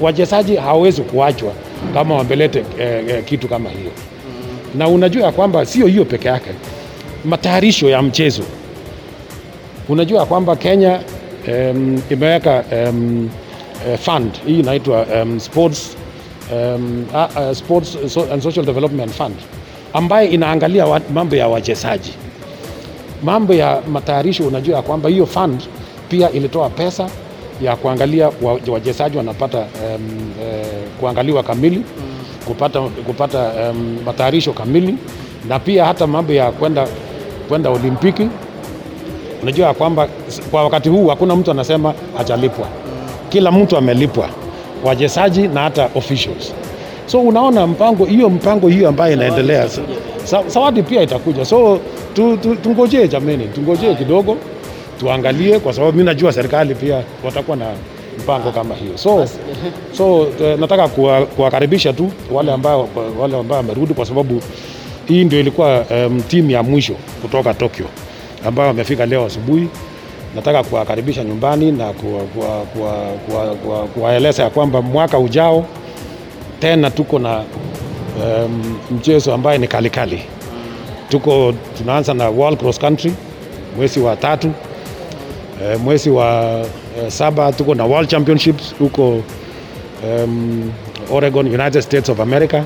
wachezaji 0.00 0.56
hawawezi 0.56 1.02
kuachwa 1.02 1.52
kama 1.94 2.14
wambelete 2.14 2.58
eh, 2.80 3.04
eh, 3.08 3.24
kitu 3.24 3.48
kama 3.48 3.70
hiyo, 3.70 3.90
na 4.74 4.88
unajua 4.88 5.22
ya 5.26 5.32
kwamba 5.32 5.66
sio 5.66 5.86
hiyo 5.86 6.04
peke 6.04 6.28
yake, 6.28 6.50
matayarisho 7.24 7.88
ya 7.90 8.02
mchezo. 8.02 8.42
Unajua 9.88 10.20
ya 10.20 10.26
kwamba 10.26 10.56
Kenya 10.56 11.00
um, 11.48 12.02
imeweka 12.10 12.64
um, 12.72 13.30
uh, 13.92 13.98
fund 13.98 14.30
hii 14.46 14.60
inaitwa 14.60 15.06
um, 15.22 15.40
sports, 15.40 15.96
um, 16.52 17.04
uh, 17.14 17.52
sports 17.52 17.96
and 18.32 18.42
social 18.42 18.64
development 18.66 19.12
fund 19.12 19.34
ambaye 19.92 20.28
inaangalia 20.28 21.00
mambo 21.14 21.36
ya 21.36 21.48
wachezaji, 21.48 22.12
mambo 23.22 23.54
ya 23.54 23.82
matayarisho. 23.92 24.44
Unajua 24.46 24.76
ya 24.76 24.82
kwamba 24.82 25.08
hiyo 25.08 25.26
fund 25.26 25.62
pia 26.08 26.30
ilitoa 26.30 26.70
pesa 26.70 27.08
ya 27.62 27.76
kuangalia 27.76 28.30
wachezaji 28.68 29.16
wanapata 29.16 29.58
um, 29.58 30.32
uh, 30.40 31.00
kuangaliwa 31.00 31.42
kamili 31.42 31.82
kupata, 32.46 32.80
kupata 32.80 33.38
um, 33.70 33.98
matayarisho 34.04 34.52
kamili 34.52 34.94
na 35.48 35.58
pia 35.58 35.84
hata 35.84 36.06
mambo 36.06 36.32
ya 36.32 36.52
kwenda 36.52 36.88
kwenda 37.48 37.70
Olimpiki 37.70 38.28
unajua 39.46 39.74
kwamba 39.74 40.08
kwa 40.50 40.64
wakati 40.64 40.88
huu 40.88 41.06
hakuna 41.08 41.36
mtu 41.36 41.50
anasema 41.50 41.94
hajalipwa, 42.16 42.66
kila 43.28 43.52
mtu 43.52 43.76
amelipwa, 43.76 44.28
wachezaji 44.84 45.48
na 45.48 45.60
hata 45.60 45.88
officials. 45.94 46.54
So 47.06 47.20
unaona 47.20 47.66
mpango 47.66 48.04
hiyo 48.04 48.30
mpango 48.30 48.68
hiyo 48.68 48.88
ambayo 48.88 49.12
inaendelea, 49.12 49.68
sa- 50.24 50.42
sa- 50.50 50.72
pia 50.82 51.02
itakuja. 51.02 51.44
So 51.44 51.78
tu, 52.14 52.36
tu, 52.36 52.56
tungojee 52.56 53.08
jameni, 53.08 53.44
tungojee 53.44 53.94
kidogo 53.94 54.36
tuangalie, 55.00 55.58
kwa 55.58 55.72
sababu 55.72 55.98
mi 55.98 56.04
najua 56.04 56.32
serikali 56.32 56.74
pia 56.74 57.02
watakuwa 57.24 57.56
na 57.56 57.66
mpango 58.18 58.50
kama 58.50 58.74
hiyo. 58.74 58.98
So, 58.98 59.26
so 59.96 60.26
eh, 60.42 60.58
nataka 60.58 60.88
kuwakaribisha 61.36 61.92
tu 61.92 62.10
wale 62.32 62.52
ambao 62.52 62.88
wale 63.20 63.38
ambao 63.38 63.56
wamerudi, 63.58 63.94
kwa 63.94 64.04
sababu 64.06 64.42
hii 65.08 65.24
ndio 65.24 65.40
ilikuwa 65.40 65.84
um, 65.90 66.20
timu 66.20 66.50
ya 66.50 66.62
mwisho 66.62 66.94
kutoka 67.22 67.54
Tokyo 67.54 67.86
ambao 68.44 68.66
wamefika 68.66 69.06
leo 69.06 69.24
asubuhi. 69.26 69.68
Nataka 70.34 70.62
kuwakaribisha 70.62 71.24
nyumbani 71.24 71.72
na 71.72 71.92
kuwaeleza 71.92 72.24
kuwa, 72.32 72.60
kuwa, 72.64 72.92
kuwa, 73.28 73.54
kuwa, 73.54 73.86
kuwa 73.86 74.12
ya 74.44 74.50
kwamba 74.50 74.82
mwaka 74.82 75.18
ujao 75.18 75.66
tena 76.60 76.90
tuko 76.90 77.18
na 77.18 77.42
um, 78.22 78.78
mchezo 78.90 79.34
ambaye 79.34 79.58
ni 79.58 79.68
kalikali. 79.68 80.22
Tuko 81.08 81.54
tunaanza 81.78 82.14
na 82.14 82.28
World 82.28 82.58
Cross 82.58 82.78
Country 82.78 83.12
mwezi 83.76 84.00
wa 84.00 84.16
tatu. 84.16 84.52
E, 85.72 85.76
mwezi 85.76 86.10
wa 86.10 86.60
e, 87.06 87.10
saba 87.10 87.52
tuko 87.52 87.74
na 87.74 87.84
World 87.84 88.08
Championships 88.08 88.74
huko 88.78 89.22
um, 90.04 90.72
Oregon, 91.10 91.46
United 91.46 91.82
States 91.82 92.08
of 92.08 92.20
America, 92.20 92.62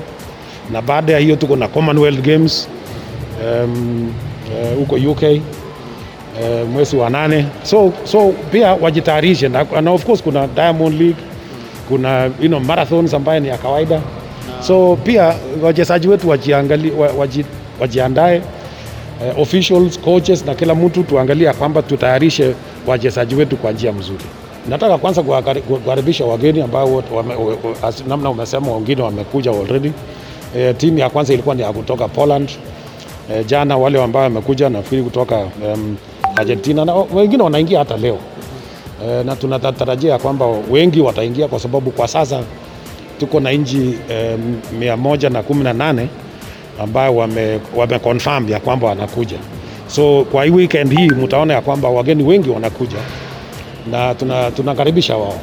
na 0.71 0.81
baada 0.81 1.13
ya 1.13 1.19
hiyo 1.19 1.35
tuko 1.35 1.55
na 1.55 1.67
Commonwealth 1.67 2.21
Games 2.21 2.67
um, 3.63 4.13
huko 4.79 4.95
UK 4.95 5.23
eh, 6.41 6.65
mwezi 6.73 6.95
wa 6.95 7.09
nane. 7.09 7.45
So, 7.63 7.93
so 8.03 8.33
pia 8.51 8.73
wajitayarishe 8.73 9.49
na, 9.49 9.65
na 9.81 9.91
of 9.91 10.05
course 10.05 10.23
kuna 10.23 10.47
Diamond 10.47 11.01
League, 11.01 11.19
kuna 11.89 12.25
you 12.41 12.47
know, 12.47 12.59
marathons 12.59 13.13
ambaye 13.13 13.39
ni 13.39 13.47
ya 13.47 13.57
kawaida. 13.57 14.01
So 14.67 14.95
pia 15.03 15.35
wachezaji 15.63 16.07
wetu 16.07 16.29
wajiangali, 16.29 16.91
waji, 17.17 17.45
wajiandae 17.79 18.35
eh, 18.35 19.39
officials, 19.39 19.99
coaches 19.99 20.45
na 20.45 20.55
kila 20.55 20.75
mtu 20.75 21.03
tuangalia 21.03 21.53
kwamba 21.53 21.81
tutayarishe 21.81 22.53
wachezaji 22.87 23.35
wetu 23.35 23.57
kwa 23.57 23.71
njia 23.71 23.91
mzuri. 23.93 24.23
Nataka 24.69 24.97
kwanza 24.97 25.23
kuwakaribisha 25.23 26.25
wageni 26.25 26.61
ambao 26.61 27.03
namna 28.07 28.29
umesema 28.29 28.71
wengine 28.71 29.01
wamekuja 29.01 29.51
already. 29.51 29.91
Eh, 30.57 30.75
timu 30.77 30.97
ya 30.99 31.09
kwanza 31.09 31.33
ilikuwa 31.33 31.55
ni 31.55 31.61
ya 31.61 31.73
kutoka 31.73 32.07
Poland 32.07 32.49
eh, 33.33 33.45
jana 33.45 33.77
wale 33.77 34.03
ambao 34.03 34.23
wamekuja 34.23 34.69
nafikiri 34.69 35.03
kutoka 35.03 35.35
um, 35.37 35.95
Argentina 36.35 36.85
na 36.85 36.93
wengine 36.93 37.43
wanaingia 37.43 37.79
hata 37.79 37.97
leo 37.97 38.17
e, 39.09 39.23
na 39.23 39.35
tunatarajia 39.35 40.17
kwamba 40.17 40.45
wengi 40.71 41.01
wataingia 41.01 41.47
kwa 41.47 41.59
sababu 41.59 41.91
kwa 41.91 42.07
sasa 42.07 42.43
tuko 43.19 43.39
na 43.39 43.51
nchi 43.51 43.93
e, 44.11 44.37
mia 44.79 44.97
moja 44.97 45.29
na 45.29 45.43
kumi 45.43 45.63
na 45.63 45.73
nane 45.73 46.07
ambayo 46.83 47.15
wame, 47.15 47.59
wame 47.75 47.99
confirm 47.99 48.49
ya 48.49 48.59
kwamba 48.59 48.87
wanakuja. 48.87 49.37
So 49.87 50.25
kwa 50.31 50.45
hii 50.45 50.51
weekend 50.51 50.97
hii 50.99 51.07
mtaona 51.09 51.53
ya 51.53 51.61
kwamba 51.61 51.89
wageni 51.89 52.23
wengi 52.23 52.49
wanakuja 52.49 52.97
na 53.91 54.15
tuna- 54.15 54.51
tunakaribisha 54.51 55.17
wao 55.17 55.33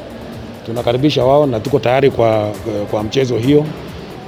tunakaribisha 0.67 1.25
wao 1.25 1.47
na 1.47 1.61
tuko 1.61 1.79
tayari 1.79 2.11
kwa, 2.11 2.51
kwa 2.91 3.03
mchezo 3.03 3.37
hiyo 3.39 3.65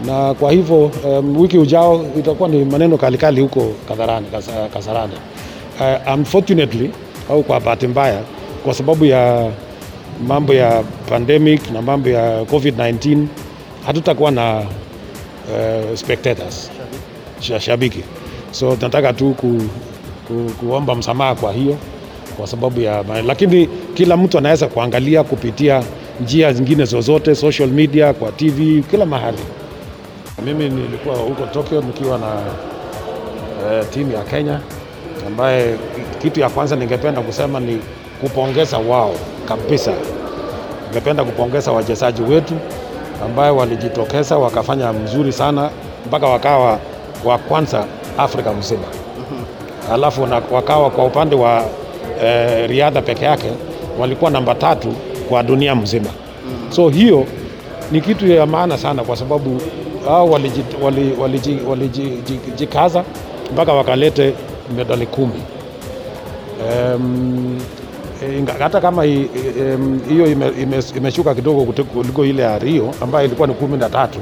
na 0.07 0.35
kwa 0.35 0.53
hivyo 0.53 0.91
um, 1.05 1.41
wiki 1.41 1.59
ujao 1.59 2.05
itakuwa 2.19 2.49
ni 2.49 2.65
maneno 2.65 2.97
kalikali 2.97 3.41
huko 3.41 3.73
Kasarani, 3.89 4.27
Kasa- 4.33 4.69
Kasarani. 4.73 5.13
Uh, 5.81 6.13
unfortunately 6.15 6.91
au 7.31 7.43
kwa 7.43 7.61
bahati 7.61 7.87
mbaya 7.87 8.21
kwa 8.65 8.75
sababu 8.75 9.05
ya 9.05 9.51
mambo 10.27 10.55
ya 10.55 10.83
pandemic 11.09 11.71
na 11.71 11.83
mambo 11.83 12.09
ya 12.09 12.43
COVID-19 12.43 13.25
hatutakuwa 13.87 14.31
na 14.31 14.59
uh, 14.59 15.95
spectators. 15.95 16.71
Shabiki, 17.59 18.01
so 18.53 18.77
tunataka 18.77 19.13
tu 19.13 19.35
ku, 19.35 19.63
ku, 20.29 20.51
kuomba 20.61 20.95
msamaha 20.95 21.35
kwa 21.35 21.53
hiyo 21.53 21.77
kwa 22.37 22.47
sababu 22.47 22.81
ya, 22.81 23.05
lakini 23.27 23.69
kila 23.95 24.17
mtu 24.17 24.39
anaweza 24.39 24.69
kuangalia 24.69 25.25
kupitia 25.25 25.83
njia 26.23 26.53
zingine 26.53 26.85
zozote, 26.85 27.35
social 27.35 27.69
media, 27.69 28.13
kwa 28.13 28.33
TV, 28.33 28.83
kila 28.91 29.07
mahali. 29.07 29.39
Mimi 30.45 30.69
nilikuwa 30.69 31.17
huko 31.17 31.47
Tokyo 31.47 31.81
nikiwa 31.81 32.19
na 32.19 32.27
uh, 32.27 33.89
timu 33.91 34.13
ya 34.13 34.23
Kenya 34.23 34.61
ambaye 35.27 35.75
kitu 36.23 36.41
ya 36.41 36.49
kwanza 36.49 36.77
ningependa 36.77 37.21
kusema 37.21 37.61
ni 37.61 37.81
kupongeza 38.21 38.79
wao 38.79 39.15
kabisa. 39.49 39.93
Ningependa 40.89 41.25
kupongeza 41.25 41.73
wachezaji 41.73 42.23
wetu 42.23 42.55
ambaye 43.25 43.51
walijitokeza 43.51 44.39
wakafanya 44.39 44.93
mzuri 44.93 45.33
sana 45.33 45.71
mpaka 46.07 46.27
wakawa 46.27 46.79
wa 47.25 47.39
kwanza 47.39 47.85
Afrika 48.19 48.53
mzima 48.53 48.85
alafu 49.93 50.27
na, 50.27 50.43
wakawa 50.51 50.91
kwa 50.91 51.05
upande 51.05 51.37
wa 51.37 51.65
eh, 52.25 52.69
riadha 52.69 53.03
peke 53.03 53.25
yake 53.25 53.51
walikuwa 53.99 54.31
namba 54.31 54.55
tatu 54.55 54.95
kwa 55.29 55.43
dunia 55.43 55.75
mzima. 55.75 56.09
So 56.71 56.89
hiyo 56.89 57.25
ni 57.93 58.01
kitu 58.01 58.27
ya 58.27 58.47
maana 58.47 58.79
sana, 58.79 59.03
kwa 59.05 59.17
sababu 59.17 59.61
hao 60.09 60.31
walijikaza 60.31 60.85
wali, 60.85 61.13
wali, 61.21 61.61
wali, 61.69 61.89
jikaza 62.57 63.05
mpaka 63.53 63.73
wakalete 63.73 64.35
medali 64.77 65.07
kumi. 65.07 65.43
Um, 66.95 67.59
hata 68.59 68.81
kama 68.81 69.05
hi- 69.05 69.31
em, 69.61 70.01
hiyo 70.09 70.27
ime, 70.27 70.49
ime, 70.63 70.79
imeshuka 70.97 71.35
kidogo 71.35 71.73
kuliko 71.83 72.25
ile 72.25 72.43
ya 72.43 72.59
Rio 72.59 72.91
ambayo 73.01 73.27
ilikuwa 73.27 73.49
ni 73.49 73.55
kumi 73.55 73.77
na 73.79 73.89
tatu. 73.89 74.19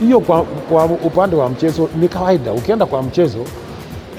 Hiyo 0.00 0.20
kwa, 0.20 0.42
kwa 0.42 0.84
upande 0.84 1.36
wa 1.36 1.48
mchezo 1.50 1.88
ni 2.00 2.08
kawaida. 2.08 2.52
Ukienda 2.52 2.86
kwa 2.86 3.02
mchezo 3.02 3.38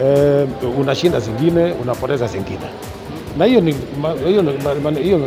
eh, 0.03 0.47
unashinda 0.79 1.19
zingine 1.19 1.71
unapoteza 1.81 2.27
zingine, 2.27 2.67
na 3.37 3.45
hiyo 3.45 3.61
ni, 3.61 3.75
hiyo, 4.25 4.41
ni- 4.41 4.99
hiyo, 5.03 5.19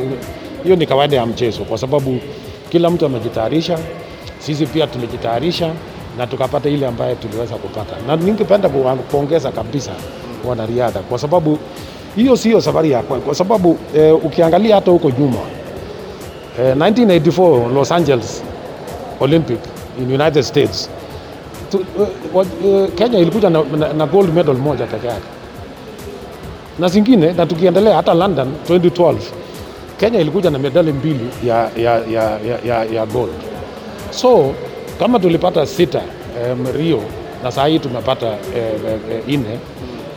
hiyo 0.64 0.76
kawaida 0.86 1.16
ya 1.16 1.26
mchezo, 1.26 1.64
kwa 1.64 1.78
sababu 1.78 2.18
kila 2.70 2.90
mtu 2.90 3.06
amejitayarisha. 3.06 3.78
Sisi 4.38 4.66
pia 4.66 4.86
tulijitayarisha 4.86 5.72
na 6.18 6.26
tukapata 6.26 6.68
ile 6.68 6.86
ambayo 6.86 7.14
tuliweza 7.14 7.54
kupata, 7.54 7.96
na 8.06 8.16
ningependa 8.16 8.68
kuwa- 8.68 8.94
kupongeza 8.96 9.52
kabisa 9.52 9.90
wanariadha 10.48 11.00
kwa 11.00 11.18
sababu 11.18 11.58
hiyo 12.16 12.36
sio 12.36 12.60
safari 12.60 12.90
ya 12.90 13.02
kwa, 13.02 13.18
kwa 13.18 13.34
sababu 13.34 13.78
eh, 13.96 14.24
ukiangalia 14.24 14.74
hata 14.74 14.90
huko 14.90 15.10
nyuma 15.10 15.38
eh, 16.60 16.76
1984 16.76 17.74
Los 17.74 17.92
Angeles 17.92 18.42
Olympic 19.20 19.58
in 19.98 20.12
United 20.20 20.42
States 20.42 20.90
tu, 21.70 21.84
uh, 22.34 22.40
uh, 22.64 22.88
Kenya 22.94 23.18
ilikuja 23.18 23.50
na, 23.50 23.62
na, 23.78 23.92
na 23.92 24.06
gold 24.06 24.34
medal 24.34 24.56
moja 24.56 24.86
peke 24.86 25.06
yake 25.06 25.26
na 26.78 26.88
zingine, 26.88 27.32
na 27.32 27.46
tukiendelea 27.46 27.96
hata 27.96 28.14
London 28.14 28.52
2012 28.68 29.14
Kenya 30.00 30.20
ilikuja 30.20 30.50
na 30.50 30.58
medali 30.58 30.92
mbili 30.92 31.28
ya, 31.46 31.70
ya, 31.76 31.92
ya, 32.10 32.38
ya, 32.64 32.84
ya, 32.84 33.06
gold. 33.06 33.30
So 34.10 34.52
kama 34.98 35.18
tulipata 35.18 35.66
sita 35.66 36.00
um, 36.52 36.66
Rio 36.76 37.00
na 37.42 37.50
saa 37.52 37.66
hii 37.66 37.78
tumepata 37.78 38.26
eh, 38.26 38.72
eh, 39.10 39.22
eh, 39.28 39.58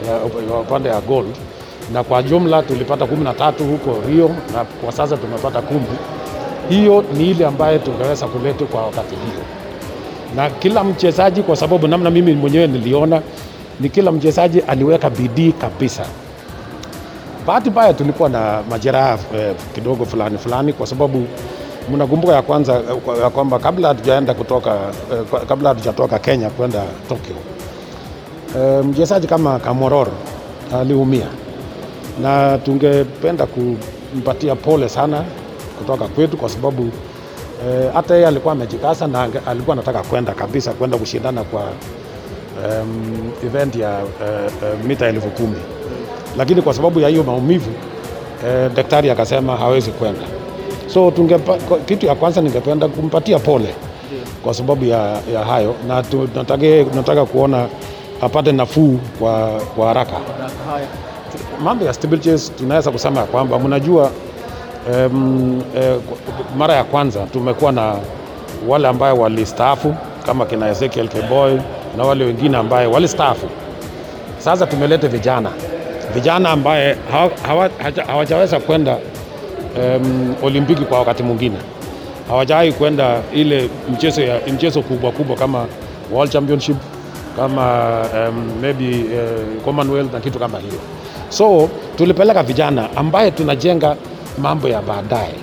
ya 0.08 0.60
upande 0.60 0.90
ya 0.90 1.02
gold 1.02 1.36
na 1.94 2.04
kwa 2.04 2.24
jumla 2.24 2.62
tulipata 2.64 3.06
kumi 3.06 3.24
na 3.24 3.34
tatu 3.34 3.64
huko 3.64 3.96
Rio 4.08 4.30
na 4.54 4.66
kwa 4.66 4.92
sasa 4.92 5.18
tumepata 5.18 5.62
kumi. 5.62 5.86
Hiyo 6.70 7.04
ni 7.14 7.32
ile 7.32 7.46
ambayo 7.46 7.80
tungeweza 7.80 8.28
kuleta 8.28 8.66
kwa 8.66 8.82
wakati 8.82 9.16
hiyo, 9.16 9.44
na 10.36 10.50
kila 10.50 10.84
mchezaji, 10.84 11.42
kwa 11.44 11.56
sababu 11.56 11.88
namna 11.88 12.10
mimi 12.10 12.34
mwenyewe 12.34 12.68
niliona 12.68 13.22
ni 13.80 13.90
kila 13.90 14.12
mchezaji 14.12 14.60
aliweka 14.60 15.10
bidii 15.10 15.52
kabisa. 15.52 16.06
Bahati 17.48 17.70
mbaya 17.70 17.94
tulikuwa 17.94 18.30
na 18.30 18.62
majeraha 18.70 19.18
eh, 19.36 19.56
kidogo 19.76 20.06
fulani 20.06 20.38
fulani, 20.38 20.74
kwa 20.74 20.88
sababu 20.88 21.28
mnakumbuka 21.94 22.34
ya 22.34 22.42
kwanza 22.42 22.74
ya 23.22 23.30
kwamba 23.30 23.60
kabla 23.60 23.88
hatujaenda 23.88 24.34
kutoka 24.34 24.76
eh, 25.14 25.42
kabla 25.48 25.70
hatujatoka 25.70 26.20
Kenya 26.20 26.50
kwenda 26.50 26.84
Tokyo 27.10 27.36
eh, 28.56 28.86
mchezaji 28.86 29.28
kama 29.28 29.60
Kamororo 29.60 30.12
aliumia, 30.80 31.28
na 32.22 32.58
tungependa 32.58 33.46
kumpatia 33.46 34.56
pole 34.56 34.90
sana 34.90 35.24
kutoka 35.78 36.08
kwetu, 36.08 36.38
kwa 36.38 36.50
sababu 36.50 36.90
hata 37.94 37.94
hata 37.94 38.14
yeye 38.16 38.28
alikuwa 38.28 38.52
amejikaza 38.52 39.08
na 39.08 39.30
alikuwa 39.48 39.74
anataka 39.74 40.04
kwenda 40.04 40.34
kabisa 40.34 40.74
kwenda 40.74 40.98
kushindana 40.98 41.44
kwa 41.44 41.62
um, 41.62 43.32
event 43.46 43.76
ya 43.76 44.00
uh, 44.04 44.86
mita 44.88 45.08
elfu 45.08 45.28
kumi. 45.30 45.56
Lakini 46.38 46.62
kwa 46.62 46.74
sababu 46.74 47.00
ya 47.00 47.10
hiyo 47.10 47.24
maumivu 47.24 47.72
eh, 48.48 48.72
daktari 48.76 49.10
akasema 49.10 49.58
hawezi 49.58 49.92
kwenda. 49.92 50.22
So 50.94 51.12
tunge, 51.12 51.40
kitu 51.86 52.06
ya 52.06 52.16
kwanza 52.16 52.42
ningependa 52.42 52.88
kumpatia 52.88 53.40
pole 53.40 53.76
kwa 54.44 54.54
sababu 54.54 54.86
ya, 54.86 55.20
ya 55.34 55.46
hayo. 55.46 55.76
Na 55.88 56.04
nataka 56.96 57.26
kuona 57.26 57.68
apate 58.22 58.52
nafuu 58.52 59.00
kwa, 59.20 59.50
kwa 59.76 59.88
haraka. 59.88 60.16
Mambo 61.64 61.86
ya 61.86 61.94
stabilities 61.94 62.52
tunaweza 62.58 62.92
kusema 62.92 63.20
ya 63.20 63.26
kwamba 63.26 63.60
mnajua 63.60 64.12
um, 64.94 65.62
eh, 65.78 65.96
mara 66.58 66.74
ya 66.74 66.84
kwanza 66.84 67.20
tumekuwa 67.20 67.72
na 67.72 67.96
wale 68.68 68.88
ambayo 68.88 69.18
walistaafu 69.18 69.96
kama 70.26 70.46
kina 70.46 70.70
Ezekiel 70.70 71.08
Keboy 71.08 71.58
na 71.98 72.04
wale 72.04 72.26
wengine 72.26 72.58
ambaye 72.58 72.88
walistaafu. 72.88 73.48
Sasa 74.40 74.66
tumeleta 74.68 75.08
vijana 75.08 75.50
vijana 76.14 76.50
ambaye 76.50 76.96
hawa- 77.12 77.32
hawa- 77.48 77.70
hawajaweza 78.08 78.60
kwenda 78.60 78.98
um, 79.78 80.36
Olimpiki 80.44 80.82
kwa 80.86 81.00
wakati 81.00 81.24
mwingine, 81.24 81.56
hawajawahi 82.30 82.72
kwenda 82.72 83.22
ile 83.34 83.70
mchezo 83.94 84.22
ya 84.22 84.40
mchezo 84.54 84.82
kubwa 84.82 85.12
kubwa 85.12 85.36
kama 85.36 85.66
World 86.14 86.32
Championship 86.32 86.76
kama 87.38 88.02
um, 88.30 88.52
maybe 88.62 89.04
uh, 89.04 89.64
Commonwealth 89.66 90.14
na 90.14 90.20
kitu 90.20 90.40
kama 90.40 90.60
hiyo. 90.60 90.80
So 91.30 91.70
tulipeleka 91.98 92.44
vijana 92.44 92.90
ambaye 92.96 93.32
tunajenga 93.32 93.96
mambo 94.38 94.68
ya 94.68 94.82
baadaye. 94.82 95.34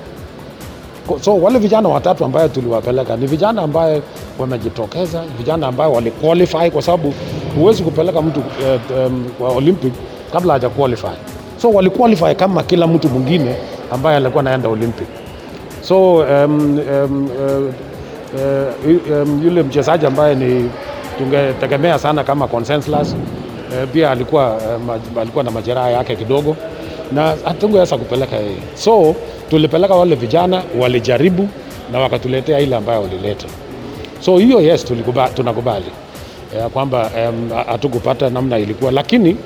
So 1.20 1.36
wale 1.36 1.58
vijana 1.58 1.88
watatu 1.88 2.24
ambaye 2.24 2.48
tuliwapeleka 2.48 3.16
ni 3.16 3.26
vijana 3.26 3.62
ambaye 3.62 4.02
wamejitokeza, 4.38 5.22
vijana 5.38 5.66
ambaye 5.66 5.92
waliqualify, 5.94 6.70
kwa 6.70 6.82
sababu 6.82 7.14
huwezi 7.56 7.82
kupeleka 7.82 8.22
mtu 8.22 8.40
uh, 8.40 8.98
um, 9.06 9.24
kwa 9.38 9.48
Olympic 9.50 9.92
kabla 10.32 10.52
haja 10.52 10.68
qualify. 10.68 11.16
So 11.62 11.70
waliqualify 11.70 12.34
kama 12.34 12.62
kila 12.62 12.86
mtu 12.86 13.08
mwingine 13.08 13.56
ambaye 13.92 14.16
alikuwa 14.16 14.40
anaenda 14.40 14.68
Olympic. 14.68 15.06
So 15.80 16.14
um, 16.16 16.24
um, 16.78 17.28
uh, 17.30 17.70
uh, 18.34 19.22
um, 19.22 19.42
yule 19.44 19.62
mchezaji 19.62 20.06
ambaye 20.06 20.34
ni 20.34 20.70
tungetegemea 21.18 21.98
sana 21.98 22.24
kama 22.24 22.46
Conseslus 22.48 23.14
e, 23.82 23.86
pia 23.86 24.10
alikuwa, 24.10 24.58
e, 25.16 25.20
alikuwa 25.20 25.44
na 25.44 25.50
majeraha 25.50 25.90
yake 25.90 26.16
kidogo 26.16 26.56
na 27.12 27.36
hatungeweza 27.44 27.96
kupeleka 27.98 28.36
yeye, 28.36 28.56
so 28.74 29.14
tulipeleka 29.50 29.94
wale 29.94 30.14
vijana 30.14 30.62
walijaribu 30.80 31.48
na 31.92 31.98
wakatuletea 32.00 32.60
ile 32.60 32.76
ambayo 32.76 33.02
walileta. 33.02 33.46
So 34.20 34.38
hiyo 34.38 34.60
yes, 34.60 34.84
tunakubali 35.34 35.84
ya 36.58 36.68
kwamba 36.68 37.10
hatukupata 37.66 38.26
um, 38.26 38.32
namna 38.34 38.58
ilikuwa, 38.58 38.92
lakini 38.92 39.36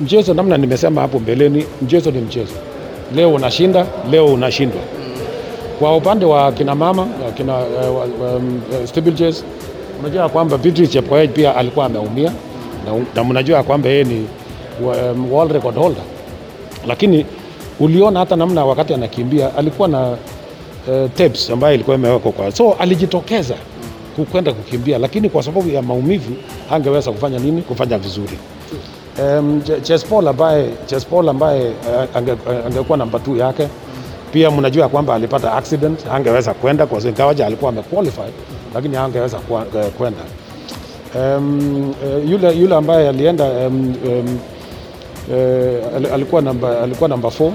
mchezo 0.00 0.34
namna 0.34 0.56
nimesema 0.56 1.00
hapo 1.00 1.18
mbeleni, 1.18 1.64
mchezo 1.82 2.10
ni 2.10 2.18
mchezo. 2.20 2.52
Leo 3.14 3.34
unashinda, 3.34 3.86
leo 4.10 4.26
unashindwa. 4.26 4.80
Kwa 5.78 5.96
upande 5.96 6.24
wa 6.24 6.52
kina 6.52 6.74
mama 6.74 7.08
kina 7.36 7.58
um, 7.58 8.60
steeplechase, 8.84 9.44
unajua 10.00 10.22
ya 10.22 10.28
kwamba 10.28 10.58
Beatrice 10.58 10.92
Chepkoech 10.92 11.30
pia 11.30 11.56
alikuwa 11.56 11.86
ameumia 11.86 12.32
na, 12.86 13.04
na 13.14 13.24
mnajua 13.24 13.62
kwamba 13.62 13.88
yeye 13.88 14.04
ni 14.04 14.26
um, 14.82 15.32
world 15.32 15.52
record 15.52 15.76
holder, 15.76 16.02
lakini 16.86 17.26
uliona 17.80 18.20
hata 18.20 18.36
namna 18.36 18.64
wakati 18.64 18.94
anakimbia 18.94 19.56
alikuwa 19.56 19.88
na 19.88 20.10
uh, 20.10 21.10
tapes 21.14 21.50
ambayo 21.50 21.74
ilikuwa 21.74 21.96
imewekwa 21.96 22.32
kwa, 22.32 22.50
so 22.52 22.72
alijitokeza 22.72 23.54
kukwenda 24.16 24.52
kukimbia, 24.52 24.98
lakini 24.98 25.30
kwa 25.30 25.42
sababu 25.42 25.68
ya 25.70 25.82
maumivu 25.82 26.32
hangeweza 26.70 27.12
kufanya 27.12 27.38
nini, 27.38 27.62
kufanya 27.62 27.98
vizuri. 27.98 28.38
Um, 29.22 29.62
Chespol 29.82 30.28
ambaye 30.28 30.68
Chespol 30.86 31.28
ambaye 31.28 31.60
uh, 31.68 32.16
ange, 32.16 32.32
angekuwa 32.66 32.98
namba 32.98 33.18
2 33.18 33.38
yake 33.38 33.68
pia 34.36 34.50
mnajua 34.50 34.88
kwamba 34.88 35.14
alipata 35.14 35.52
accident, 35.52 36.00
angeweza 36.12 36.54
kwenda 36.54 36.86
kwa 36.86 37.00
ingawaja 37.00 37.46
alikuwa 37.46 37.68
amequalify, 37.68 38.20
lakini 38.74 38.96
angeweza 38.96 39.38
eh, 39.76 39.90
kwenda. 39.98 40.18
Um, 41.14 41.94
yule, 42.30 42.52
yule 42.56 42.74
ambaye 42.74 43.08
alienda 43.08 43.44
um, 43.44 43.94
um, 44.06 44.38
uh, 45.30 46.12
alikuwa 46.14 46.42
namba 46.42 46.80
alikuwa 46.82 47.08
namba 47.08 47.28
4 47.28 47.44
uh, 47.44 47.52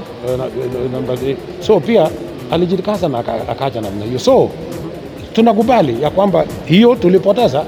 namba 0.94 1.14
so 1.60 1.80
pia 1.80 2.10
alijikaza 2.52 3.10
na 3.10 3.20
aka- 3.20 3.48
akaja 3.50 3.82
namna 3.82 4.06
hiyo, 4.06 4.20
so 4.20 4.50
tunakubali 5.34 6.02
ya 6.04 6.10
kwamba 6.10 6.46
hiyo 6.66 6.96
tulipoteza, 6.96 7.64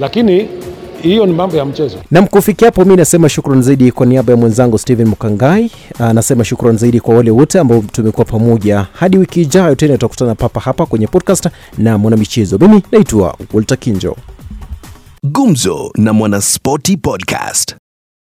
lakini 0.00 0.48
hiyo 1.02 1.26
ni 1.26 1.32
mambo 1.32 1.56
ya 1.56 1.64
mchezo. 1.64 1.96
Nam, 2.10 2.26
kufikia 2.26 2.68
hapo 2.68 2.84
mi 2.84 2.96
nasema 2.96 3.28
shukran 3.28 3.62
zaidi 3.62 3.92
kwa 3.92 4.06
niaba 4.06 4.32
ya 4.32 4.36
mwenzangu 4.36 4.78
Steven 4.78 5.06
Mukangai. 5.08 5.70
anasema 5.98 6.12
Nasema 6.26 6.44
shukran 6.44 6.76
zaidi 6.78 7.00
kwa 7.00 7.14
wale 7.14 7.30
wote 7.30 7.58
ambao 7.58 7.82
tumekuwa 7.92 8.24
pamoja 8.24 8.86
hadi 8.92 9.18
wiki 9.18 9.40
ijayo 9.42 9.74
tena, 9.74 9.92
tutakutana 9.94 10.34
papa 10.34 10.60
hapa 10.60 10.86
kwenye 10.86 11.06
podcast 11.06 11.48
na 11.78 11.98
mwanamichezo. 11.98 12.58
Mimi 12.58 12.82
naitwa 12.92 13.36
Walter 13.52 13.78
Kinjo. 13.78 14.16
Gumzo 15.24 15.90
na 15.98 16.12
Mwanaspoti 16.12 16.96
Podcast. 16.96 17.74